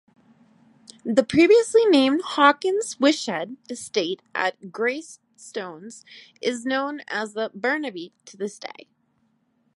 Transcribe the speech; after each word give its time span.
The 1.05 1.21
previously-named 1.23 2.23
Hawkins-Whitshed 2.23 3.49
estate 3.69 4.23
at 4.33 4.71
Greystones 4.71 6.03
is 6.41 6.65
known 6.65 7.01
as 7.07 7.33
The 7.33 7.51
Burnaby 7.53 8.11
to 8.25 8.35
this 8.35 8.57
day. 8.57 8.89